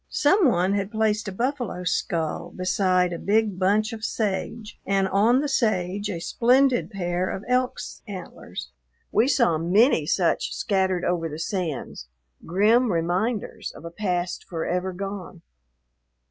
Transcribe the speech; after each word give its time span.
Some 0.09 0.47
one 0.47 0.73
had 0.73 0.89
placed 0.89 1.27
a 1.27 1.31
buffalo's 1.31 1.91
skull 1.91 2.49
beside 2.55 3.13
a 3.13 3.19
big 3.19 3.59
bunch 3.59 3.93
of 3.93 4.03
sage 4.03 4.79
and 4.83 5.07
on 5.07 5.41
the 5.41 5.47
sage 5.47 6.09
a 6.09 6.19
splendid 6.19 6.89
pair 6.89 7.29
of 7.29 7.43
elk's 7.47 8.01
antlers. 8.07 8.69
We 9.11 9.27
saw 9.27 9.59
many 9.59 10.07
such 10.07 10.55
scattered 10.55 11.05
over 11.05 11.29
the 11.29 11.37
sands, 11.37 12.07
grim 12.47 12.91
reminders 12.91 13.71
of 13.73 13.85
a 13.85 13.91
past 13.91 14.43
forever 14.43 14.91
gone. 14.91 15.43